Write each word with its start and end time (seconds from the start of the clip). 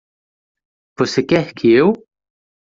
Você 0.97 1.21
quer 1.21 1.53
que 1.53 1.67
eu? 1.71 1.93